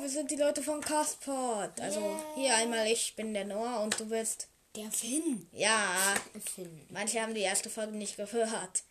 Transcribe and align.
wir 0.00 0.08
sind 0.08 0.30
die 0.30 0.36
Leute 0.36 0.62
von 0.62 0.80
Castpod. 0.80 1.80
Also 1.80 2.00
Yeah. 2.00 2.34
hier 2.34 2.54
einmal 2.56 2.86
ich 2.86 3.14
bin 3.16 3.34
der 3.34 3.44
Noah 3.44 3.80
und 3.82 3.98
du 3.98 4.06
bist. 4.06 4.48
Der 4.76 4.90
Finn. 4.90 5.48
Ja, 5.52 6.14
Finn. 6.54 6.86
manche 6.90 7.20
haben 7.20 7.34
die 7.34 7.40
erste 7.40 7.70
Folge 7.70 7.96
nicht 7.96 8.16
gehört. 8.16 8.82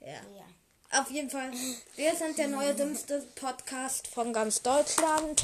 Ja. 0.00 0.08
Ja. 0.12 1.00
Auf 1.00 1.10
jeden 1.10 1.28
Fall, 1.28 1.50
wir 1.96 2.14
sind 2.14 2.38
der 2.38 2.46
neue 2.48 2.72
dümmste 2.74 3.20
Podcast 3.34 4.06
von 4.06 4.32
ganz 4.32 4.62
Deutschland 4.62 5.42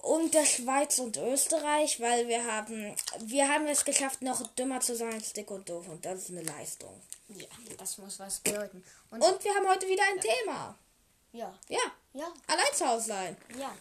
und 0.00 0.32
der 0.32 0.46
Schweiz 0.46 0.98
und 1.00 1.18
Österreich, 1.18 2.00
weil 2.00 2.26
wir 2.28 2.50
haben, 2.50 2.94
wir 3.26 3.46
haben 3.48 3.66
es 3.66 3.84
geschafft, 3.84 4.22
noch 4.22 4.46
dümmer 4.54 4.80
zu 4.80 4.96
sein 4.96 5.12
als 5.12 5.34
dick 5.34 5.50
und 5.50 5.68
doof 5.68 5.86
und 5.88 6.04
das 6.06 6.20
ist 6.20 6.30
eine 6.30 6.42
Leistung. 6.44 6.98
Ja, 7.28 7.46
das 7.76 7.98
muss 7.98 8.18
was 8.18 8.40
bedeuten. 8.40 8.82
Und, 9.10 9.20
Und 9.20 9.44
wir 9.44 9.54
haben 9.54 9.68
heute 9.68 9.86
wieder 9.86 10.04
ein 10.14 10.20
Thema. 10.20 10.78
Ja, 11.36 11.54
Ja, 11.68 11.78
ja, 12.14 12.32
allein 12.46 12.72
zu 12.74 12.86
Hause 12.86 13.06
sein. 13.08 13.36
ja. 13.58 13.74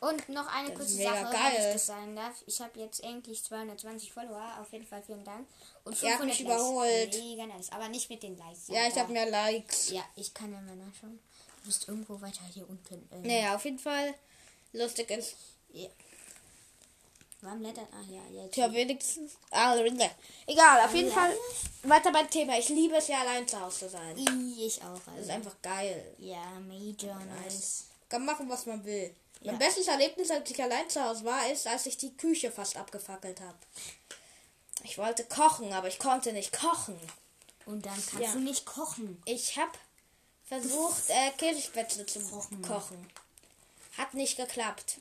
Und 0.00 0.28
noch 0.30 0.48
eine 0.52 0.70
Das 0.70 0.78
kurze 0.78 0.96
Sache, 0.96 1.22
geil. 1.32 1.52
wenn 1.54 1.66
ich 1.68 1.72
das 1.74 1.86
sagen 1.86 2.16
darf. 2.16 2.34
Ich 2.46 2.60
habe 2.60 2.76
jetzt 2.80 3.04
endlich 3.04 3.44
220 3.44 4.12
Follower. 4.12 4.56
Auf 4.60 4.72
jeden 4.72 4.84
Fall 4.84 5.00
vielen 5.00 5.22
Dank. 5.22 5.46
Und 5.84 5.92
Ihr 6.02 6.10
habt 6.10 6.18
500 6.22 6.26
mich 6.26 6.40
Likes. 6.40 6.60
überholt. 6.60 7.14
Mega 7.18 7.46
nice. 7.46 7.70
Aber 7.70 7.88
nicht 7.88 8.10
mit 8.10 8.20
den 8.24 8.36
Likes. 8.36 8.66
Ja, 8.66 8.88
ich 8.88 8.96
habe 8.98 9.12
mehr 9.12 9.30
Likes. 9.30 9.90
Ja, 9.90 10.02
ich 10.16 10.34
kann 10.34 10.52
ja 10.52 10.60
mal 10.60 10.74
nachschauen. 10.74 11.20
Du 11.60 11.66
bist 11.66 11.86
irgendwo 11.86 12.20
weiter 12.20 12.42
hier 12.52 12.68
unten. 12.68 13.08
Ähm, 13.12 13.22
Naja, 13.22 13.54
auf 13.54 13.64
jeden 13.64 13.78
Fall 13.78 14.12
lustig 14.72 15.08
ist. 15.12 15.36
Ja. 15.72 15.88
Warum 17.42 17.58
blättern? 17.58 17.88
Ah 17.92 18.04
ja, 18.08 18.22
jetzt. 18.42 18.54
Tja, 18.54 18.72
wenigstens. 18.72 19.32
Ah, 19.50 19.76
egal, 20.46 20.80
auf 20.86 20.94
jeden 20.94 21.10
Fall 21.10 21.36
weiter 21.82 22.12
beim 22.12 22.30
Thema. 22.30 22.56
Ich 22.56 22.68
liebe 22.68 22.94
es 22.96 23.08
ja 23.08 23.20
allein 23.20 23.46
zu 23.48 23.60
Hause 23.60 23.78
zu 23.80 23.88
sein. 23.90 24.16
Ich 24.16 24.80
auch. 24.82 25.00
Das 25.04 25.14
ist 25.14 25.20
Also. 25.22 25.32
einfach 25.32 25.56
geil. 25.60 26.14
Ja, 26.18 26.44
Major, 26.60 27.16
nice. 27.42 27.86
Kann 28.08 28.24
machen, 28.24 28.48
was 28.48 28.64
man 28.66 28.84
will. 28.84 29.12
Mein 29.40 29.54
Ja. 29.54 29.58
bestes 29.58 29.88
Erlebnis, 29.88 30.30
als 30.30 30.48
ich 30.48 30.62
allein 30.62 30.88
zu 30.88 31.02
Hause 31.04 31.24
war, 31.24 31.50
ist, 31.50 31.66
als 31.66 31.86
ich 31.86 31.96
die 31.96 32.16
Küche 32.16 32.52
fast 32.52 32.76
abgefackelt 32.76 33.40
habe. 33.40 33.58
Ich 34.84 34.96
wollte 34.98 35.24
kochen, 35.24 35.72
aber 35.72 35.88
ich 35.88 35.98
konnte 35.98 36.32
nicht 36.32 36.52
kochen. 36.52 36.98
Und 37.66 37.84
dann 37.86 37.94
kannst 37.94 38.20
Ja. 38.20 38.32
du 38.32 38.38
nicht 38.38 38.66
kochen. 38.66 39.20
Ich 39.24 39.56
habe 39.56 39.72
versucht, 40.44 41.08
äh, 41.08 41.30
Käsespätzle 41.36 42.06
zu 42.06 42.20
kochen. 42.20 43.10
Hat 43.98 44.14
nicht 44.14 44.36
geklappt. 44.36 44.98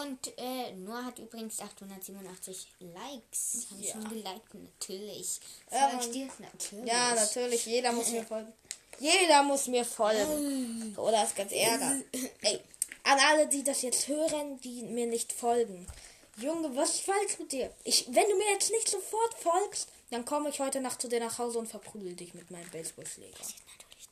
Und 0.00 0.38
äh, 0.38 0.72
Noah 0.72 1.04
hat 1.04 1.18
übrigens 1.18 1.60
887 1.60 2.66
Likes. 2.80 3.66
Haben 3.70 3.82
Ja. 3.82 3.92
schon 3.92 4.08
geliked, 4.08 4.54
natürlich. 4.54 5.40
Ja, 5.70 5.88
Folgt 5.90 6.02
Mann. 6.04 6.12
dir 6.12 6.28
natürlich. 6.40 6.86
Ja, 6.86 7.14
natürlich. 7.14 7.66
Jeder 7.66 7.92
muss 7.92 8.10
mir 8.10 8.24
folgen. 8.26 8.52
Jeder 8.98 9.42
muss 9.42 9.66
mir 9.66 9.84
folgen. 9.84 10.94
Oder 10.96 11.24
ist 11.24 11.36
ganz 11.36 11.52
ärger. 11.52 12.00
Ey, 12.42 12.60
an 13.04 13.18
alle, 13.28 13.48
die 13.48 13.62
das 13.64 13.82
jetzt 13.82 14.08
hören, 14.08 14.60
die 14.60 14.82
mir 14.82 15.06
nicht 15.06 15.32
folgen. 15.32 15.86
Junge, 16.38 16.74
was 16.74 16.90
ist 16.94 17.00
falsch 17.02 17.38
mit 17.38 17.52
dir? 17.52 17.70
Ich, 17.84 18.06
wenn 18.06 18.28
du 18.30 18.36
mir 18.36 18.50
jetzt 18.52 18.70
nicht 18.70 18.88
sofort 18.88 19.34
folgst, 19.34 19.88
dann 20.10 20.24
komme 20.24 20.48
ich 20.48 20.60
heute 20.60 20.80
Nacht 20.80 21.02
zu 21.02 21.08
dir 21.08 21.20
nach 21.20 21.36
Hause 21.38 21.58
und 21.58 21.66
verprügel 21.68 22.14
dich 22.14 22.32
mit 22.32 22.50
meinem 22.50 22.68
Baseballschläger. 22.70 23.36
Natürlich 23.38 24.08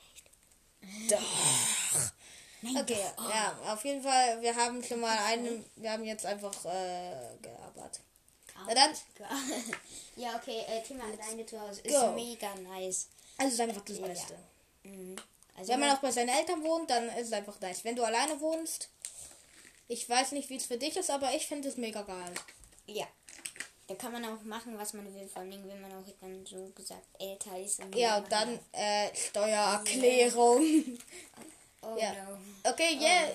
nicht. 1.01 1.13
Doch. 1.13 2.11
Nein, 2.63 2.77
Okay, 2.79 2.99
doch. 3.17 3.31
ja, 3.31 3.59
auf 3.73 3.85
jeden 3.85 4.03
Fall, 4.03 4.41
wir 4.43 4.55
haben 4.55 4.83
schon 4.85 5.01
mal 5.01 5.17
einen, 5.27 5.65
wir 5.77 5.93
haben 5.93 6.05
jetzt 6.05 6.27
einfach 6.27 6.53
äh, 6.67 7.37
gearbeitet. 7.41 8.01
Na 8.67 8.75
dann, 8.75 8.91
ja, 10.17 10.37
okay, 10.37 10.61
äh, 10.69 10.83
Thema 10.83 11.05
alleine 11.05 11.47
zu 11.47 11.59
Hause 11.59 11.81
ist 11.81 11.95
Go. 11.99 12.13
mega 12.13 12.55
nice. 12.57 13.09
also 13.39 13.55
ist 13.55 13.61
einfach 13.61 13.83
das 13.85 13.99
Ja. 13.99 14.07
Beste. 14.07 14.39
Mhm. 14.83 15.17
Also 15.57 15.73
Wenn 15.73 15.81
man 15.81 15.91
auch 15.97 16.01
bei 16.01 16.11
seinen 16.11 16.29
Eltern 16.29 16.63
wohnt, 16.63 16.91
dann 16.91 17.09
ist 17.11 17.29
es 17.29 17.33
einfach 17.33 17.59
nice. 17.61 17.85
Wenn 17.85 17.97
du 17.97 18.03
alleine 18.05 18.39
wohnst, 18.41 18.89
ich 19.89 20.07
weiß 20.09 20.33
nicht, 20.33 20.51
wie 20.51 20.57
es 20.57 20.67
für 20.67 20.77
dich 20.77 20.97
ist, 20.97 21.11
aber 21.11 21.33
ich 21.35 21.47
finde 21.47 21.69
es 21.69 21.77
mega 21.77 22.03
geil. 22.03 22.35
ja. 22.87 23.07
Da 23.87 23.97
kann 23.97 24.13
man 24.13 24.25
auch 24.25 24.41
machen, 24.45 24.79
was 24.79 24.93
man 24.93 25.13
will, 25.13 25.27
vor 25.27 25.43
allem 25.43 25.69
wenn 25.69 25.81
man 25.81 25.91
auch 25.91 26.05
dann 26.21 26.47
so 26.47 26.71
gesagt 26.77 27.03
älter 27.19 27.59
ist. 27.59 27.81
Ja, 27.97 28.19
und 28.19 28.31
dann 28.31 28.57
äh, 28.71 29.09
Steuererklärung. 29.17 30.63
Oh 31.95 31.99
Ja. 31.99 32.13
no. 32.13 32.39
Okay, 32.71 32.97
yeah. 33.01 33.29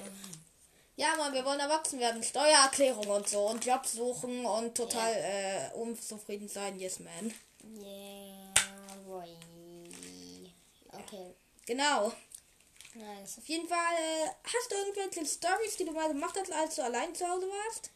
Ja, 0.98 1.16
Mann, 1.18 1.34
wir 1.34 1.44
wollen 1.44 1.60
erwachsen 1.60 2.00
werden. 2.00 2.24
Steuererklärung 2.24 3.08
und 3.08 3.28
so 3.28 3.48
und 3.50 3.66
Job 3.66 3.86
suchen 3.86 4.46
und 4.46 4.76
total 4.76 5.14
äh, 5.14 5.76
unzufrieden 5.76 6.48
sein. 6.48 6.80
Yes, 6.80 7.00
man. 7.00 7.34
Yeah, 7.82 8.54
boy. 9.06 9.28
Okay, 10.94 11.36
Genau. 11.66 12.12
nice. 12.94 13.38
Auf 13.40 13.48
jeden 13.50 13.68
Fall, 13.68 13.78
äh, 14.00 14.28
hast 14.44 14.72
du 14.72 14.76
irgendwelche 14.76 15.26
Stories, 15.26 15.76
die 15.78 15.86
du 15.86 15.92
mal 15.92 16.08
gemacht 16.08 16.36
hast, 16.40 16.52
als 16.54 16.76
du 16.76 16.84
allein 16.84 17.14
zu 17.14 17.28
Hause 17.28 17.48
warst? 17.48 17.90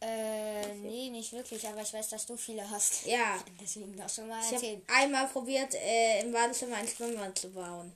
Äh, 0.00 0.74
nee, 0.74 1.10
nicht 1.10 1.32
wirklich, 1.32 1.64
aber 1.68 1.82
ich 1.82 1.92
weiß, 1.92 2.08
dass 2.08 2.26
du 2.26 2.36
viele 2.36 2.68
hast. 2.68 3.06
Ja. 3.06 3.38
Deswegen 3.60 3.96
darfst 3.96 4.18
du 4.18 4.22
mal 4.22 4.40
Ich 4.40 4.46
habe 4.46 4.54
erzählen. 4.56 4.82
einmal 4.88 5.28
probiert, 5.28 5.74
äh, 5.74 6.22
im 6.22 6.32
Badezimmer 6.32 6.76
ein 6.76 6.88
Schwimmbad 6.88 7.38
zu 7.38 7.50
bauen. 7.52 7.92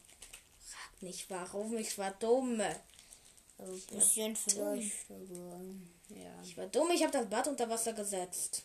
Nicht 1.07 1.31
warum, 1.31 1.77
ich 1.79 1.97
war 1.99 2.11
dumm. 2.11 2.61
Ein 2.61 3.81
bisschen 3.93 4.35
vielleicht, 4.35 5.09
aber 5.09 5.61
ja. 6.09 6.43
Ich 6.43 6.57
war 6.59 6.67
dumm, 6.67 6.91
ich 6.91 7.01
habe 7.01 7.13
das 7.13 7.31
Bad 7.31 7.47
unter 7.47 7.71
Wasser 7.71 7.93
gesetzt. 7.93 8.65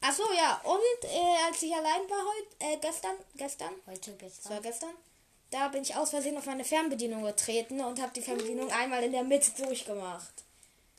Ach 0.00 0.14
so, 0.14 0.22
ja. 0.32 0.60
Und 0.62 1.04
äh, 1.04 1.46
als 1.48 1.60
ich 1.60 1.74
allein 1.74 2.08
war 2.08 2.24
heute, 2.24 2.56
äh, 2.60 2.76
gestern, 2.80 3.16
gestern, 3.34 3.74
Heute 3.86 4.12
das 4.12 4.48
war 4.48 4.60
gestern. 4.60 4.62
gestern, 4.62 4.94
da 5.50 5.66
bin 5.66 5.82
ich 5.82 5.96
aus 5.96 6.10
Versehen 6.10 6.38
auf 6.38 6.46
meine 6.46 6.64
Fernbedienung 6.64 7.24
getreten 7.24 7.80
und 7.80 8.00
habe 8.00 8.12
die 8.14 8.22
Fernbedienung 8.22 8.70
einmal 8.70 9.02
in 9.02 9.10
der 9.10 9.24
Mitte 9.24 9.50
durchgemacht. 9.60 10.44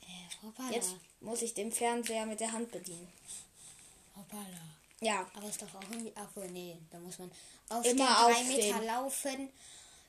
Äh. 0.01 0.75
Jetzt 0.75 0.95
muss 1.21 1.41
ich 1.41 1.53
den 1.53 1.71
Fernseher 1.71 2.25
mit 2.25 2.41
der 2.41 2.51
Hand 2.51 2.69
bedienen. 2.69 3.07
Hoppala. 4.13 4.80
Ja, 5.01 5.25
Aber 5.35 5.47
ist 5.47 5.61
doch 5.61 5.67
auch 5.75 5.81
irgendwie. 5.91 6.13
Ach 6.15 6.29
nee, 6.51 6.77
da 6.91 6.99
muss 6.99 7.17
man 7.19 7.31
auf 7.69 7.83
Immer 7.85 7.95
den 7.95 7.97
drei 7.97 8.31
aufstehen. 8.31 8.75
Meter 8.75 8.85
laufen. 8.85 9.49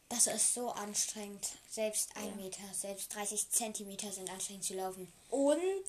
Das 0.09 0.27
ist 0.27 0.55
so 0.55 0.71
anstrengend. 0.71 1.49
Selbst 1.71 2.11
ein 2.17 2.37
Meter, 2.37 2.63
selbst 2.73 3.15
30 3.15 3.51
Zentimeter 3.51 4.13
sind 4.13 4.31
anstrengend 4.31 4.65
zu 4.65 4.75
laufen. 4.75 5.11
und 5.31 5.85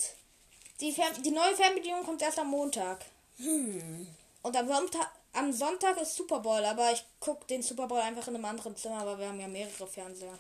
die, 0.80 0.92
Fern 0.92 1.22
die 1.22 1.32
neue 1.32 1.56
Fernbedienung 1.56 2.04
kommt 2.04 2.22
erst 2.22 2.40
am 2.40 2.50
Montag. 2.50 3.06
Hm. 3.38 4.08
Und 4.42 4.56
am 4.56 4.68
Sonntag, 4.68 5.12
am 5.34 5.52
Sonntag 5.52 5.98
ist 5.98 6.16
Super 6.16 6.40
Bowl, 6.40 6.64
aber 6.64 6.92
ich 6.92 7.04
gucke 7.20 7.46
den 7.48 7.62
Super 7.62 7.88
Bowl 7.88 8.00
einfach 8.00 8.28
in 8.28 8.36
einem 8.36 8.46
anderen 8.46 8.76
Zimmer, 8.76 9.06
weil 9.06 9.20
wir 9.20 9.28
haben 9.28 9.40
ja 9.40 9.48
mehrere 9.48 9.88
Fernseher. 9.88 10.38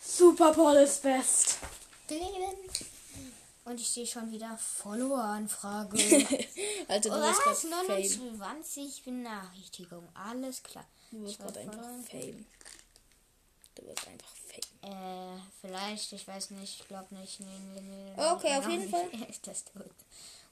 Super 0.00 0.52
Bowl 0.52 0.74
ist 0.76 1.02
best. 1.02 1.56
Und 3.64 3.80
ich 3.80 3.88
sehe 3.88 4.06
schon 4.06 4.30
wieder 4.32 4.58
Follower-Anfrage. 4.58 5.96
Alter, 6.88 7.10
du 7.10 7.14
Was? 7.16 7.46
wirst 7.46 7.62
gerade 7.62 7.86
Fame. 7.86 8.32
29 8.38 9.04
Benachrichtigungen. 9.04 10.08
Alles 10.14 10.62
klar. 10.62 10.84
Du 11.12 11.22
wirst 11.22 11.38
gerade 11.38 11.60
einfach. 11.60 11.82
Fame. 12.10 12.44
Du 13.76 13.86
wirst 13.86 14.08
einfach 14.08 14.34
Fame. 14.34 14.92
Äh, 14.92 15.40
vielleicht, 15.60 16.12
ich 16.12 16.26
weiß 16.26 16.50
nicht, 16.50 16.80
ich 16.80 16.88
glaube 16.88 17.14
nicht. 17.14 17.38
Nee, 17.38 17.46
nee, 17.74 17.80
nee, 17.80 18.12
Okay, 18.32 18.56
auf 18.56 18.68
jeden. 18.68 18.90
Fall. 18.90 19.08
Ist 19.30 19.46
das 19.46 19.64
tot. 19.64 19.84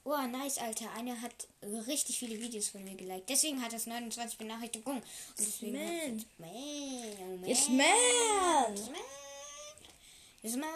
Oh, 0.03 0.17
nice, 0.17 0.57
Alter. 0.57 0.89
Einer 0.93 1.21
hat 1.21 1.47
richtig 1.87 2.17
viele 2.17 2.39
Videos 2.39 2.69
von 2.69 2.83
mir 2.83 2.95
geliked. 2.95 3.29
Deswegen 3.29 3.61
hat 3.61 3.73
es 3.73 3.85
29 3.85 4.37
Benachrichtigungen. 4.37 5.01
Und 5.01 5.07
deswegen 5.37 5.73
Man. 5.73 6.19
Hat 6.19 6.39
man, 6.39 6.49
oh 6.49 7.37
man. 7.37 7.45
Yes, 7.49 7.67
man. 7.67 7.77
Yes, 8.75 8.85
man. 8.87 8.95
Yes, 10.43 10.55
man. 10.55 10.69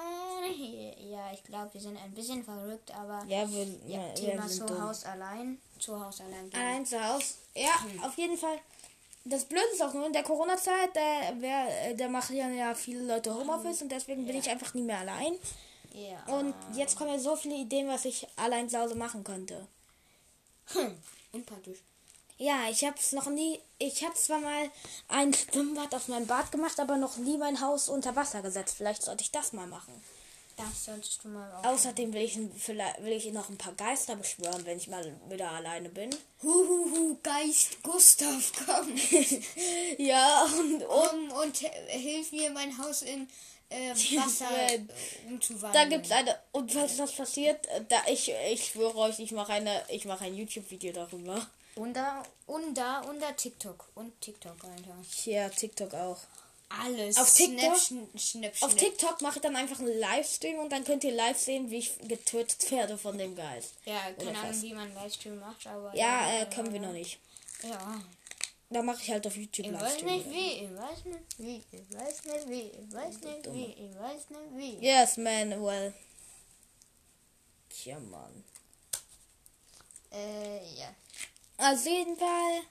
Ja, 1.10 1.32
ich 1.34 1.44
glaube, 1.44 1.74
wir 1.74 1.82
sind 1.82 1.98
ein 1.98 2.12
bisschen 2.12 2.44
verrückt, 2.44 2.92
aber 2.92 3.24
Ja, 3.28 3.50
wir, 3.50 3.64
ja, 3.88 4.00
ja, 4.08 4.14
Thema 4.14 4.44
wir 4.44 4.50
sind 4.50 4.68
zu 4.68 4.74
dumm. 4.74 4.84
Haus 4.84 5.06
allein. 5.06 5.60
Zu 5.80 6.00
Haus 6.00 6.22
allein. 6.22 6.50
gehen. 6.50 6.60
Allein 6.60 6.86
zu 6.86 7.04
Hause. 7.04 7.34
Ja, 7.56 7.74
auf 8.04 8.16
jeden 8.18 8.38
Fall. 8.38 8.60
Das 9.24 9.46
Blöde 9.46 9.66
ist 9.74 9.82
auch 9.82 9.94
nur 9.94 10.06
in 10.06 10.14
der 10.14 10.22
Corona-Zeit, 10.22 10.96
äh, 10.96 11.34
wer, 11.40 11.96
da 11.96 12.08
machen 12.08 12.36
ja, 12.36 12.48
ja 12.48 12.76
viele 12.76 13.02
Leute 13.08 13.34
Homeoffice 13.34 13.82
und 13.82 13.90
deswegen 13.92 14.24
bin 14.28 14.38
ich 14.38 14.48
einfach 14.48 14.76
nie 14.76 14.84
mehr 14.84 15.00
allein. 15.00 15.34
Ja. 15.94 16.38
Und 16.38 16.54
jetzt 16.76 16.96
kommen 16.96 17.12
mir 17.12 17.20
so 17.20 17.36
viele 17.36 17.56
Ideen, 17.56 17.88
was 17.88 18.06
ich 18.06 18.28
allein 18.36 18.70
zu 18.70 18.78
Hause 18.78 18.94
machen 18.94 19.24
könnte. 19.24 19.66
Hm, 20.74 20.96
unpraktisch. 21.32 21.80
Ja, 22.38 22.68
ich 22.70 22.84
habe 22.84 22.96
es 23.00 23.12
noch 23.14 23.28
nie. 23.28 23.60
Ich 23.80 24.04
habe 24.04 24.14
zwar 24.16 24.40
mal 24.40 24.70
ein 25.08 25.34
Schwimmbad 25.34 25.94
auf 25.96 26.08
meinem 26.10 26.28
Bad 26.28 26.52
gemacht, 26.52 26.80
aber 26.80 26.98
noch 26.98 27.18
nie 27.18 27.38
mein 27.38 27.62
Haus 27.62 27.88
unter 27.90 28.16
Wasser 28.16 28.42
gesetzt. 28.42 28.76
Vielleicht 28.78 29.04
sollte 29.04 29.24
ich 29.24 29.32
das 29.32 29.54
mal 29.54 29.68
machen. 29.68 29.94
Das 30.58 30.86
solltest 30.86 31.22
du 31.24 31.28
mal 31.30 31.52
auch. 31.54 31.66
Außerdem 31.66 32.14
will 32.14 32.22
ich, 32.22 32.38
vielleicht, 32.58 33.04
will 33.04 33.12
ich 33.12 33.26
noch 33.34 33.50
ein 33.50 33.58
paar 33.58 33.74
Geister 33.74 34.16
beschwören, 34.16 34.66
wenn 34.66 34.78
ich 34.78 34.88
mal 34.88 35.14
wieder 35.30 35.52
alleine 35.52 35.90
bin. 35.90 36.10
Huhuhu, 36.44 37.18
Geist 37.24 37.84
Gustav, 37.84 38.52
komm. 38.66 38.96
Ja, 39.98 40.46
und, 40.58 40.82
und 40.84 41.32
um, 41.32 41.32
und 41.42 41.58
hilf 41.58 42.32
mir, 42.32 42.52
mein 42.52 42.78
Haus 42.78 43.02
in 43.02 43.28
äh, 43.70 43.90
Wasser 44.18 44.50
Äh, 44.50 44.76
äh, 44.76 44.82
umzuwandeln. 45.28 45.74
da 45.74 45.86
gibt's 45.98 46.12
eine. 46.12 46.40
Und 46.54 46.72
falls 46.72 46.96
das 46.96 47.12
passiert, 47.12 47.66
äh, 47.68 47.84
da 47.90 47.98
ich, 48.08 48.32
ich 48.52 48.66
schwöre 48.68 48.96
euch, 48.96 49.20
ich 49.20 49.32
mache 49.32 49.52
eine, 49.54 49.84
ich 49.90 50.06
mache 50.06 50.24
ein 50.26 50.36
YouTube-Video 50.36 50.94
darüber. 50.94 51.46
Und 51.76 51.94
da, 51.94 52.24
und 52.48 52.74
da, 52.76 53.02
und 53.02 53.20
da 53.22 53.32
TikTok. 53.34 53.90
Und 53.96 54.20
TikTok, 54.22 54.64
Alter. 54.64 54.98
Ja, 55.26 55.50
TikTok 55.50 55.94
auch. 55.94 56.20
alles. 56.70 57.18
Auf 57.18 57.34
TikTok? 57.34 57.78
Schnipp, 57.78 58.20
schnipp, 58.20 58.54
Auf. 58.62 58.76
TikTok 58.76 59.22
mache 59.22 59.38
ich 59.38 59.42
dann 59.42 59.56
einfach 59.56 59.80
einen 59.80 59.98
Livestream 60.00 60.60
und 60.60 60.72
dann 60.72 60.84
könnt 60.86 61.04
ihr 61.04 61.12
live 61.12 61.38
sehen, 61.38 61.70
wie 61.70 61.78
ich 61.80 61.98
getötet 62.08 62.72
werde 62.72 62.98
von 62.98 63.18
dem 63.18 63.36
Geist. 63.36 63.74
Ja, 63.86 64.00
keine 64.18 64.30
Oder 64.30 64.40
Ahnung, 64.40 64.52
fast. 64.52 64.62
wie 64.64 64.74
man 64.74 64.94
Livestream 64.94 65.40
macht, 65.40 65.68
aber. 65.68 65.96
Ja, 65.96 66.32
äh, 66.42 66.46
können 66.48 66.72
wir 66.74 66.80
noch 66.80 66.94
nicht. 66.94 67.20
Ja. 67.64 68.02
Da 68.70 68.82
mache 68.82 69.02
ich 69.04 69.12
halt 69.12 69.28
auf 69.28 69.36
YouTube 69.38 69.66
Ich 69.68 69.74
weiß 69.74 69.82
Livestream. 69.82 70.08
nicht 70.18 70.32
wie, 70.32 70.52
ich 70.66 70.76
weiß 70.76 71.06
nicht 71.06 71.38
wie, 71.38 71.64
ich 71.72 71.94
weiß 71.94 72.24
nicht 72.26 72.50
wie, 72.50 72.62
ich 72.72 72.94
weiß 72.94 73.22
nicht 73.22 73.54
wie, 73.54 73.66
ich 73.66 74.00
weiß 74.00 74.30
nicht 74.30 74.58
wie. 74.58 74.86
Yes, 74.86 75.18
man, 75.18 75.64
well. 75.64 75.94
Tja, 77.70 78.00
Mann. 78.00 78.44
Äh, 80.12 80.74
ja. 80.80 80.88
Also 81.58 81.90
jeden 81.90 82.18
Fall, 82.18 82.62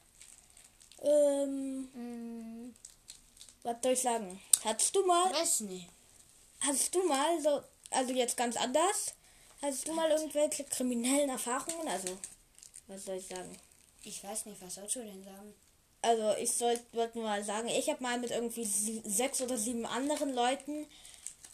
ähm, 1.02 1.88
Hm, 1.94 2.74
was 3.62 3.76
soll 3.82 3.92
ich 3.92 4.00
sagen? 4.00 4.40
Hattest 4.64 4.94
du 4.94 5.04
mal, 5.06 5.32
weiß 5.32 5.60
nicht. 5.60 5.88
hast 6.60 6.94
du 6.94 7.02
mal 7.06 7.40
so, 7.40 7.62
also 7.90 8.12
jetzt 8.12 8.36
ganz 8.36 8.56
anders, 8.56 9.14
hast 9.62 9.88
du 9.88 9.92
mal 9.92 10.10
irgendwelche 10.10 10.64
kriminellen 10.64 11.30
Erfahrungen? 11.30 11.88
Also, 11.88 12.16
was 12.86 13.04
soll 13.04 13.16
ich 13.16 13.26
sagen? 13.26 13.56
Ich 14.02 14.22
weiß 14.22 14.46
nicht, 14.46 14.60
was 14.60 14.74
sollst 14.74 14.96
du 14.96 15.00
denn 15.00 15.24
sagen? 15.24 15.54
Also 16.02 16.34
ich 16.38 16.52
sollte 16.52 16.84
wollte 16.92 17.16
nur 17.18 17.26
mal 17.26 17.42
sagen, 17.42 17.68
ich 17.68 17.88
habe 17.88 18.02
mal 18.02 18.18
mit 18.18 18.30
irgendwie 18.30 18.64
sechs 19.06 19.40
oder 19.40 19.56
sieben 19.56 19.86
anderen 19.86 20.34
Leuten 20.34 20.86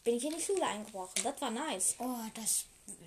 bin 0.03 0.17
ich 0.17 0.25
in 0.25 0.35
die 0.37 0.43
Schule 0.43 0.67
eingebrochen. 0.67 1.23
Das 1.23 1.41
war 1.41 1.53
nice. 1.53 1.95
Oh, 2.01 2.17
das, 2.35 2.65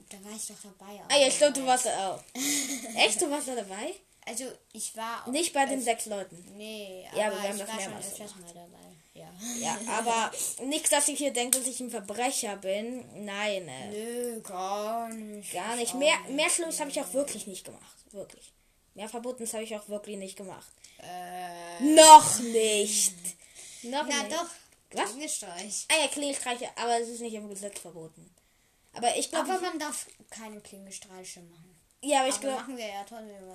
da 0.10 0.24
war 0.24 0.32
ich 0.34 0.48
doch 0.48 0.56
dabei. 0.64 1.02
Ah 1.10 1.18
ja, 1.18 1.28
ich 1.28 1.38
glaube, 1.38 1.52
du 1.54 1.66
warst 1.66 1.88
auch. 1.88 2.24
Echt, 2.96 3.22
du 3.22 3.30
warst 3.30 3.50
da 3.50 3.56
dabei? 3.56 3.94
Also, 4.26 4.46
ich 4.72 4.96
war. 4.96 5.28
Nicht 5.30 5.54
bei 5.54 5.66
den 5.66 5.82
sechs 5.82 6.06
Leuten. 6.06 6.44
Nee, 6.58 7.06
Ja, 7.16 7.28
aber 7.28 7.36
aber 7.36 7.44
wir 7.44 7.50
haben 7.50 7.56
ich 7.58 7.60
das 7.60 7.68
war 7.68 7.76
schon 7.76 7.78
mehrmals 7.92 8.08
öfters 8.14 8.36
mal 8.38 8.54
dabei. 8.54 8.78
Ja. 9.16 9.30
Ja, 9.60 9.78
aber 9.98 10.32
nichts, 10.66 10.90
dass 10.90 11.08
ich 11.08 11.18
hier 11.20 11.32
denke, 11.32 11.60
dass 11.60 11.68
ich 11.68 11.80
ein 11.80 11.92
Verbrecher 11.92 12.56
bin. 12.58 13.26
Nein, 13.26 13.68
äh, 13.68 13.88
Nö, 13.90 14.42
gar 14.42 15.08
nicht. 15.10 15.54
gar 15.54 15.76
nicht. 15.76 15.90
Ich 15.90 15.94
Mehr, 15.94 16.18
mehr 16.30 16.50
Schlimmes 16.50 16.80
habe 16.80 16.90
ich 16.90 17.00
auch 17.00 17.14
wirklich 17.14 17.46
nicht 17.46 17.64
gemacht. 17.66 17.96
Wirklich. 18.12 18.52
Mehr 18.96 19.10
Verbotenes 19.10 19.54
habe 19.54 19.64
ich 19.64 19.76
auch 19.76 19.88
wirklich 19.90 20.18
nicht 20.18 20.36
gemacht. 20.36 20.72
Äh, 21.00 21.84
Noch 21.96 22.40
nicht. 22.40 23.14
Noch 23.84 24.06
na 24.08 24.24
nicht. 24.24 24.32
doch. 24.34 24.50
Was? 24.94 25.10
Klingelstreich. 25.12 25.88
Ah 25.92 26.02
ja, 26.02 26.08
Klingelstreiche, 26.08 26.70
aber 26.76 27.00
es 27.00 27.10
ist 27.10 27.22
nicht 27.22 27.34
im 27.34 27.50
Gesetz 27.50 27.80
verboten. 27.80 28.30
Aber 28.94 29.16
ich 29.18 29.30
glaube, 29.30 29.52
Aber 29.52 29.62
man 29.62 29.80
darf 29.80 30.06
keine 30.30 30.62
Klingelstreiche 30.62 31.42
machen. 31.42 31.76
Ja, 32.04 32.20
aber 32.20 32.30
ich 32.30 32.36
Aber 32.36 32.64
glaube, 32.66 32.82
ja 32.82 32.88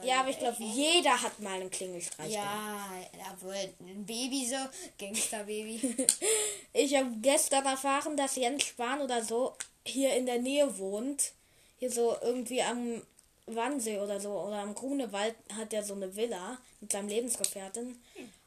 ja, 0.03 0.21
aber 0.21 0.31
ich 0.31 0.39
glaube, 0.39 0.57
jeder 0.59 1.21
hat 1.21 1.39
mal 1.41 1.61
einen 1.61 1.71
Klingelstreich. 1.71 2.33
Ja, 2.33 2.89
obwohl 3.33 3.55
ein 3.55 4.07
Baby 4.07 4.47
so, 4.47 4.57
Gangsterbaby. 4.99 6.07
Ich 6.73 6.95
habe 6.97 7.11
gestern 7.21 7.67
erfahren, 7.67 8.17
dass 8.17 8.37
Jens 8.37 8.65
Spahn 8.65 9.01
oder 9.01 9.23
so 9.23 9.55
hier 9.85 10.15
in 10.15 10.27
der 10.27 10.39
Nähe 10.39 10.79
wohnt. 10.79 11.33
Hier 11.79 11.91
so 11.91 12.17
irgendwie 12.23 12.63
am 12.63 13.03
Wannsee 13.47 13.99
oder 13.99 14.21
so 14.21 14.31
oder 14.31 14.59
am 14.59 14.75
Grunewald 14.75 15.35
hat 15.57 15.73
er 15.73 15.83
so 15.83 15.95
eine 15.95 16.15
Villa 16.15 16.59
mit 16.81 16.93
seinem 16.93 17.09
Lebensgefährtin. 17.09 18.01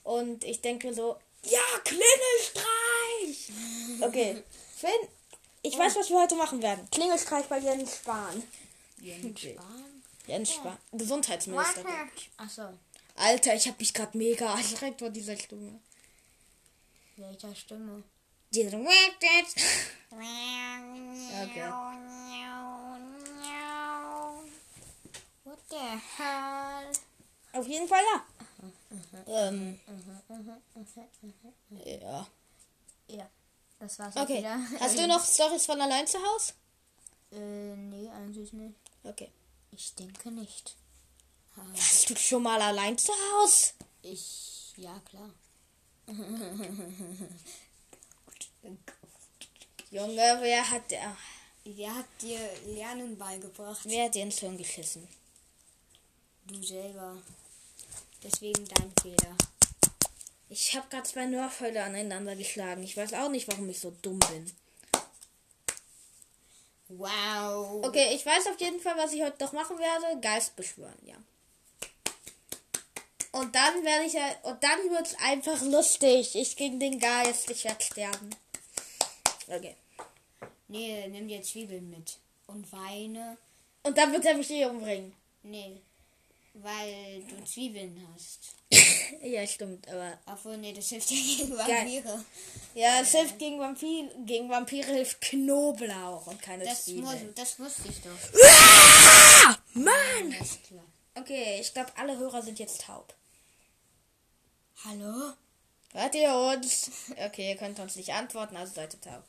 Und 0.03 0.43
ich 0.43 0.61
denke 0.61 0.93
so, 0.93 1.17
ja, 1.43 1.59
Klingelstreich! 1.83 3.51
Okay, 4.01 4.43
Finn, 4.75 5.07
ich 5.61 5.77
weiß, 5.77 5.95
was 5.95 6.09
wir 6.09 6.19
heute 6.19 6.35
machen 6.35 6.61
werden. 6.61 6.87
Klingelstreich 6.91 7.45
bei 7.45 7.59
Jens 7.59 7.97
Spahn. 7.97 8.43
Jens 9.01 9.39
Spahn? 9.39 10.03
Jens 10.27 10.53
Spahn, 10.53 10.77
Gesundheitsminister. 10.91 11.83
Achso, 12.37 12.77
Alter, 13.15 13.55
ich 13.55 13.67
habe 13.67 13.77
mich 13.79 13.93
gerade 13.93 14.17
mega 14.17 14.55
erschreckt 14.57 14.99
vor 14.99 15.09
dieser 15.09 15.35
Stimme. 15.37 15.79
welcher 17.17 17.55
Stimme? 17.55 18.03
Diese 18.53 18.75
Okay. 18.75 18.91
What 25.43 25.59
the 25.69 25.99
hell? 26.17 26.91
Auf 27.53 27.67
jeden 27.67 27.87
Fall 27.87 28.03
ja. 28.13 28.25
Ähm, 29.27 29.79
ja. 31.85 32.27
Ja, 33.07 33.29
das 33.79 33.99
war's 33.99 34.15
Okay. 34.15 34.39
wieder. 34.39 34.59
Hast 34.79 34.97
du 34.97 35.07
noch 35.07 35.25
Stories 35.25 35.65
von 35.65 35.81
allein 35.81 36.07
zu 36.07 36.17
Hause? 36.19 36.53
Äh, 37.31 37.75
nee, 37.75 38.09
eigentlich 38.09 38.53
nicht. 38.53 38.75
Okay. 39.03 39.29
Ich 39.71 39.93
denke 39.95 40.31
nicht. 40.31 40.75
Warst 41.55 42.09
du 42.09 42.15
schon 42.15 42.43
mal 42.43 42.61
allein 42.61 42.97
zu 42.97 43.11
Hause? 43.11 43.73
Ich, 44.01 44.73
ja 44.77 44.99
klar. 44.99 45.29
Junge, 49.91 50.37
wer 50.41 50.69
hat 50.71 50.89
der, 50.91 51.17
Wer 51.63 51.95
hat 51.95 52.05
dir 52.21 52.39
Lernen 52.65 53.17
beigebracht? 53.17 53.81
wer 53.83 54.05
hat 54.05 54.15
dir 54.15 54.23
ins 54.23 54.39
Hirn 54.39 54.57
geschissen? 54.57 55.07
Du 56.45 56.61
selber. 56.63 57.21
Deswegen 58.23 58.65
dein 58.65 58.91
Fehler. 59.01 59.35
Ich 60.49 60.75
habe 60.75 60.87
gerade 60.89 61.07
zwei 61.07 61.25
Nerfhölle 61.25 61.83
aneinander 61.83 62.35
geschlagen. 62.35 62.83
Ich 62.83 62.97
weiß 62.97 63.13
auch 63.13 63.29
nicht, 63.29 63.47
warum 63.47 63.69
ich 63.69 63.79
so 63.79 63.91
dumm 64.01 64.19
bin. 64.19 64.51
Wow. 66.97 67.85
Okay, 67.85 68.13
ich 68.13 68.25
weiß 68.25 68.47
auf 68.47 68.59
jeden 68.59 68.79
Fall, 68.79 68.97
was 68.97 69.13
ich 69.13 69.21
heute 69.21 69.43
noch 69.43 69.53
machen 69.53 69.77
werde. 69.79 70.19
Geist 70.19 70.55
beschwören, 70.55 70.97
ja. 71.05 71.15
Und 73.31 73.55
dann 73.55 73.83
werde 73.85 74.05
ich 74.05 74.13
ja, 74.13 74.25
und 74.43 74.61
dann 74.61 74.79
wird's 74.89 75.15
einfach 75.23 75.61
lustig. 75.61 76.35
Ich 76.35 76.55
gegen 76.57 76.79
den 76.79 76.99
Geist, 76.99 77.49
ich 77.49 77.63
werde 77.63 77.81
sterben. 77.81 78.29
Okay. 79.47 79.75
Nee, 80.67 81.07
nimm 81.07 81.27
dir 81.27 81.41
Zwiebeln 81.41 81.89
mit. 81.89 82.17
Und 82.47 82.71
weine. 82.71 83.37
Und 83.83 83.97
dann 83.97 84.11
wird 84.11 84.25
er 84.25 84.35
mich 84.35 84.49
eh 84.51 84.65
umbringen. 84.65 85.13
Nee. 85.43 85.81
Weil 86.53 87.23
du 87.23 87.43
Zwiebeln 87.45 88.05
hast. 88.13 88.55
ja, 89.23 89.47
stimmt, 89.47 89.87
aber. 89.87 90.17
Obwohl, 90.25 90.57
nee, 90.57 90.73
das 90.73 90.89
hilft 90.89 91.09
ja 91.09 91.17
gegen 91.17 91.57
Vampire. 91.57 92.25
Ja, 92.75 92.99
es 93.01 93.11
hilft 93.11 93.39
gegen 93.39 93.59
Vampire, 93.59 94.09
gegen 94.25 94.49
Vampire 94.49 94.87
hilft 94.87 95.21
Knoblauch 95.21 96.27
und 96.27 96.41
keine 96.41 96.65
Das, 96.65 96.87
muss, 96.87 97.09
Zwiebeln. 97.11 97.33
das 97.35 97.57
wusste 97.59 97.87
ich 97.87 98.01
doch. 98.01 98.43
Mann! 99.73 100.35
Alles 100.37 100.59
klar. 100.67 100.83
Okay, 101.15 101.59
ich 101.61 101.73
glaube, 101.73 101.91
alle 101.97 102.17
Hörer 102.17 102.41
sind 102.41 102.59
jetzt 102.59 102.81
taub. 102.81 103.13
Hallo? 104.85 105.33
Hört 105.93 106.15
ihr 106.15 106.33
uns? 106.33 106.91
Okay, 107.27 107.49
ihr 107.49 107.57
könnt 107.57 107.79
uns 107.79 107.95
nicht 107.95 108.13
antworten, 108.13 108.55
also 108.57 108.73
seid 108.73 108.93
ihr 108.93 109.01
taub. 109.01 109.23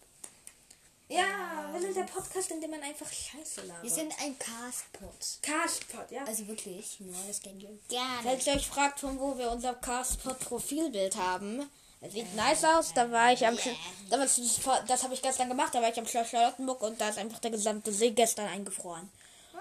Ja, 1.08 1.68
wir 1.72 1.80
sind 1.80 1.96
der 1.96 2.04
Podcast, 2.04 2.50
in 2.50 2.60
dem 2.60 2.70
man 2.70 2.82
einfach 2.82 3.06
Scheiße 3.10 3.62
labert. 3.62 3.82
Wir 3.82 3.90
sind 3.90 4.12
ein 4.22 4.38
Castpot. 4.38 5.38
Castpod, 5.42 6.10
ja. 6.10 6.24
Also 6.24 6.46
wirklich, 6.48 7.00
nur 7.00 7.14
das 7.28 7.42
kennt 7.42 7.62
ihr 7.62 7.78
gerne. 7.88 8.22
Falls 8.22 8.46
ihr 8.46 8.54
euch 8.54 8.66
fragt, 8.66 9.00
von 9.00 9.18
wo 9.20 9.36
wir 9.36 9.50
unser 9.50 9.74
Castpod-Profilbild 9.74 11.16
haben, 11.16 11.68
es 12.00 12.14
sieht 12.14 12.34
nice 12.34 12.64
aus. 12.64 12.94
Da 12.94 13.10
war 13.10 13.32
ich 13.32 13.46
am 13.46 13.54
Sch- 13.56 13.76
das, 14.10 14.40
das 14.86 15.02
habe 15.04 15.14
ich 15.14 15.20
gestern 15.22 15.48
gemacht, 15.48 15.74
da 15.74 15.82
war 15.82 15.90
ich 15.90 15.98
am 15.98 16.06
Schloss 16.06 16.30
Charlottenburg 16.30 16.80
und 16.82 17.00
da 17.00 17.10
ist 17.10 17.18
einfach 17.18 17.40
der 17.40 17.50
gesamte 17.50 17.92
See 17.92 18.10
gestern 18.12 18.46
eingefroren. 18.46 19.10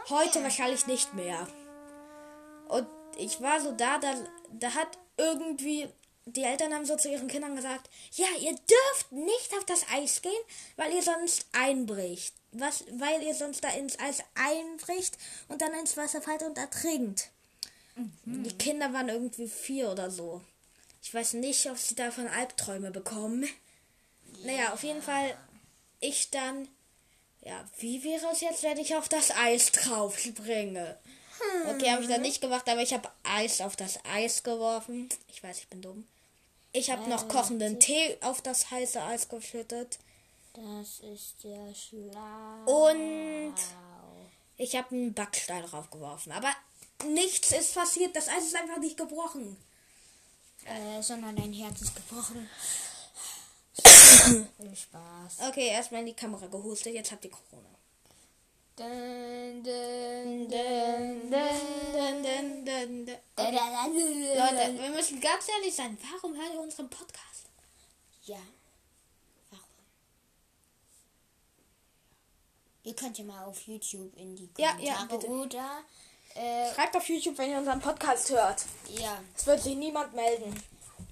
Heute 0.10 0.42
wahrscheinlich 0.44 0.88
nicht 0.88 1.14
mehr. 1.14 1.48
Und 2.70 2.88
ich 3.18 3.42
war 3.42 3.60
so 3.60 3.74
da, 3.74 3.98
da, 4.00 4.14
da 4.54 4.74
hat 4.74 4.88
irgendwie, 5.18 5.90
die 6.26 6.44
Eltern 6.44 6.74
haben 6.74 6.86
so 6.86 6.96
zu 6.96 7.10
ihren 7.10 7.28
Kindern 7.28 7.56
gesagt, 7.56 7.90
ja, 8.14 8.28
ihr 8.40 8.54
dürft 8.54 9.12
nicht 9.12 9.54
auf 9.58 9.66
das 9.66 9.86
Eis 9.92 10.22
gehen, 10.22 10.32
weil 10.76 10.94
ihr 10.94 11.02
sonst 11.02 11.46
einbricht. 11.52 12.34
Was, 12.52 12.84
weil 12.92 13.24
ihr 13.24 13.34
sonst 13.34 13.64
da 13.64 13.70
ins 13.70 13.98
Eis 14.00 14.24
einbricht 14.36 15.18
und 15.48 15.62
dann 15.62 15.74
ins 15.74 15.96
Wasser 15.98 16.22
fallt 16.22 16.44
und 16.44 16.58
ertrinkt. 16.58 17.30
Die 18.26 18.58
Kinder 18.58 18.94
waren 18.94 19.10
irgendwie 19.10 19.48
vier 19.48 19.92
oder 19.92 20.10
so. 20.12 20.42
Ich 21.02 21.14
weiß 21.14 21.34
nicht, 21.34 21.70
ob 21.70 21.78
sie 21.78 21.96
davon 21.96 22.28
Albträume 22.28 22.92
bekommen. 22.92 23.48
Naja, 24.44 24.74
auf 24.74 24.84
jeden 24.84 25.02
Fall, 25.02 25.36
ich 26.00 26.30
dann, 26.30 26.68
ja, 27.42 27.66
wie 27.80 28.04
wäre 28.04 28.28
es 28.32 28.42
jetzt, 28.42 28.64
wenn 28.64 28.78
ich 28.78 28.96
auf 28.96 29.10
das 29.10 29.32
Eis 29.32 29.72
drauf 29.72 30.20
springe? 30.20 30.98
Okay, 31.70 31.92
habe 31.92 32.02
ich 32.02 32.10
dann 32.10 32.22
nicht 32.22 32.42
gemacht, 32.42 32.68
aber 32.68 32.82
ich 32.82 32.94
habe 32.94 33.10
Eis 33.24 33.62
auf 33.62 33.76
das 33.76 34.00
Eis 34.06 34.44
geworfen. 34.44 35.10
Ich 35.28 35.44
weiß, 35.44 35.60
ich 35.60 35.68
bin 35.68 35.82
dumm. 35.82 36.08
Ich 36.74 36.90
habe 36.90 37.10
noch 37.10 37.28
kochenden 37.28 37.80
Tee 37.80 38.18
auf 38.22 38.42
das 38.42 38.72
heiße 38.72 39.02
Eis 39.02 39.28
geschüttet. 39.28 40.00
Das 40.54 41.00
ist 41.00 41.44
ja 41.44 41.74
schlau. 41.74 42.90
Und 42.90 43.56
ich 44.58 44.76
habe 44.76 44.96
einen 44.96 45.14
Backstein 45.14 45.64
draufgeworfen. 45.64 46.32
Aber 46.32 46.52
nichts 47.08 47.52
ist 47.52 47.76
passiert. 47.76 48.16
Das 48.16 48.30
Eis 48.30 48.46
ist 48.46 48.56
einfach 48.56 48.80
nicht 48.80 48.98
gebrochen. 48.98 49.58
Äh, 50.66 51.02
sondern 51.02 51.36
dein 51.36 51.54
Herz 51.54 51.82
ist 51.82 51.96
gebrochen. 51.96 52.50
Viel 54.58 54.76
Spaß. 54.76 55.50
Okay, 55.50 55.68
erstmal 55.68 56.02
in 56.02 56.08
die 56.08 56.14
Kamera 56.14 56.48
gehustet. 56.48 56.94
Jetzt 56.94 57.12
habt 57.12 57.26
ihr 57.26 57.32
Corona. 57.32 57.70
Leute, 64.38 64.80
wir 64.80 64.90
müssen 64.92 65.20
ganz 65.22 65.48
ehrlich 65.50 65.74
sein. 65.76 65.98
Warum 66.12 66.36
hört 66.36 66.54
ihr 66.54 66.62
unseren 66.62 66.90
Podcast? 66.90 67.48
Ja. 68.26 68.38
Warum? 69.50 69.66
Ihr 72.84 72.96
könnt 72.96 73.18
ja 73.18 73.24
mal 73.26 73.46
auf 73.46 73.62
YouTube 73.68 74.16
in 74.18 74.36
die 74.36 74.50
Ja, 74.58 74.72
Kommentare 74.74 75.00
ja, 75.12 75.18
bitte. 75.18 75.28
oder 75.28 75.80
äh, 76.36 76.74
Schreibt 76.74 76.96
auf 76.96 77.08
YouTube, 77.10 77.38
wenn 77.38 77.52
ihr 77.52 77.58
unseren 77.58 77.80
Podcast 77.82 78.30
hört. 78.30 78.64
ja, 78.90 79.20
Es 79.36 79.46
wird 79.46 79.62
sich 79.62 79.76
niemand 79.76 80.14
melden. 80.14 80.56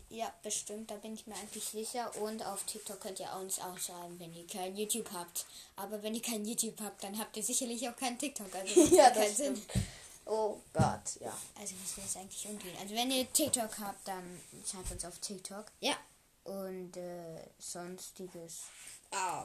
Ja, 0.09 0.31
bestimmt, 0.43 0.89
da 0.91 0.95
bin 0.95 1.13
ich 1.13 1.27
mir 1.27 1.35
eigentlich 1.35 1.63
sicher. 1.63 2.11
Und 2.21 2.43
auf 2.45 2.63
TikTok 2.63 2.99
könnt 2.99 3.19
ihr 3.19 3.31
uns 3.39 3.59
auch 3.59 3.77
schreiben, 3.77 4.19
wenn 4.19 4.33
ihr 4.33 4.45
kein 4.47 4.75
YouTube 4.75 5.09
habt. 5.13 5.45
Aber 5.75 6.01
wenn 6.03 6.15
ihr 6.15 6.21
kein 6.21 6.45
YouTube 6.45 6.79
habt, 6.81 7.03
dann 7.03 7.17
habt 7.19 7.37
ihr 7.37 7.43
sicherlich 7.43 7.87
auch 7.87 7.95
keinen 7.95 8.17
TikTok. 8.17 8.53
Also 8.55 8.79
macht 8.81 8.91
Ja, 8.93 9.09
das 9.11 9.37
Sinn. 9.37 9.55
stimmt. 9.55 9.85
Oh 10.25 10.57
Gott, 10.73 11.19
ja. 11.21 11.35
Also 11.59 11.75
was 11.83 11.97
will 11.97 12.03
es 12.05 12.15
eigentlich 12.17 12.45
umgehen? 12.47 12.75
Also 12.81 12.95
wenn 12.95 13.11
ihr 13.11 13.31
TikTok 13.33 13.77
habt, 13.79 14.07
dann 14.07 14.39
schreibt 14.69 14.91
uns 14.91 15.05
auf 15.05 15.17
TikTok. 15.19 15.65
Ja. 15.79 15.95
Und 16.43 16.97
äh, 16.97 17.41
sonstiges. 17.59 18.63
Ah. 19.11 19.43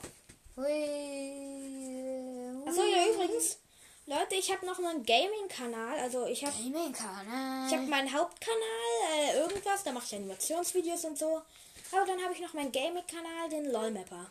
Hui. 0.56 0.64
Achso, 2.66 2.83
ja, 2.83 3.06
übrigens, 3.12 3.59
Leute, 4.06 4.34
ich 4.34 4.52
habe 4.52 4.66
noch 4.66 4.78
einen 4.78 5.04
Gaming-Kanal. 5.04 5.99
Also 6.00 6.26
ich 6.26 6.44
habe 6.44 6.54
Gaming-Kanal. 6.56 7.68
ich 7.68 7.75
hab 7.75 7.88
meinen 7.88 8.12
Hauptkanal, 8.12 8.58
äh, 9.16 9.38
irgendwas, 9.38 9.82
da 9.82 9.92
mache 9.92 10.04
ich 10.06 10.14
Animationsvideos 10.14 11.04
und 11.06 11.18
so. 11.18 11.40
Aber 11.92 12.06
dann 12.06 12.23
habe 12.23 12.34
ich 12.34 12.40
noch 12.40 12.52
meinen 12.52 12.73
Gaming-Kanal, 12.73 13.49
den 13.50 13.70
LOLmapper. 13.70 14.30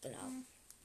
Genau. 0.00 0.30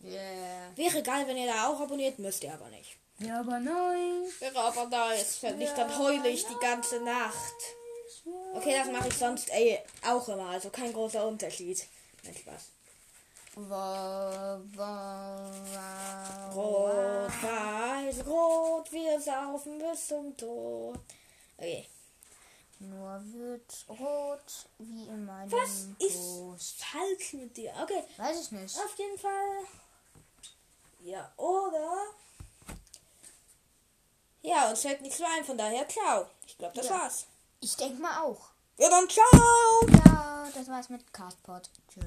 Yeah. 0.04 0.76
Wäre 0.76 1.02
geil, 1.02 1.26
wenn 1.28 1.38
ihr 1.38 1.48
da 1.48 1.68
auch 1.68 1.80
abonniert, 1.80 2.20
müsst 2.20 2.44
ihr 2.44 2.54
aber 2.54 2.70
nicht. 2.70 2.98
Ja, 3.20 3.40
aber 3.40 3.60
nein. 3.60 4.24
Wäre 4.40 4.60
aber 4.60 4.86
nice, 4.88 5.42
wenn 5.42 5.58
nicht, 5.58 5.78
dann 5.78 5.98
heule 5.98 6.30
ich 6.30 6.46
die 6.46 6.60
ganze 6.60 7.00
Nacht. 7.00 7.56
Okay, 8.54 8.76
das 8.78 8.92
mache 8.92 9.08
ich 9.08 9.16
sonst 9.16 9.50
ey, 9.52 9.80
auch 10.06 10.28
immer, 10.28 10.50
also 10.50 10.70
kein 10.70 10.92
großer 10.92 11.26
Unterschied. 11.26 11.86
Nein, 12.24 12.36
Spaß. 12.36 12.70
Wa, 13.56 14.60
Rot, 16.56 17.32
weiß, 17.44 18.26
rot, 18.26 18.92
wir 18.92 19.22
saufen 19.22 19.78
bis 19.78 20.08
zum 20.08 20.36
Tod. 20.36 20.98
Okay. 21.58 21.88
Nur 22.80 23.22
wird 23.32 23.86
rot 23.88 24.66
wie 24.80 25.04
in 25.08 25.26
meinem 25.26 25.52
Was 25.52 25.86
ist 26.00 26.84
falsch 26.84 27.34
mit 27.34 27.56
dir? 27.56 27.74
Okay, 27.82 28.04
Weiß 28.18 28.42
ich 28.42 28.52
nicht. 28.52 28.76
auf 28.78 28.98
jeden 28.98 29.18
Fall. 29.20 29.66
Ja, 31.04 31.32
oder? 31.38 32.06
Ja, 34.42 34.70
uns 34.70 34.82
fällt 34.82 35.02
nichts 35.02 35.20
mehr 35.20 35.30
ein, 35.38 35.46
von 35.46 35.58
daher 35.58 35.88
ciao. 35.88 36.26
Ich 36.48 36.58
glaube, 36.58 36.76
das 36.76 36.88
Ja. 36.88 37.00
war's. 37.00 37.26
Ich 37.62 37.76
denke 37.78 38.02
mal 38.02 38.22
auch. 38.24 38.50
Ja, 38.78 38.90
dann 38.90 39.08
ciao! 39.08 39.30
Ja, 40.06 40.48
das 40.54 40.68
war's 40.68 40.90
mit 40.90 41.14
Cardport. 41.14 41.70
Tschüss. 41.88 42.02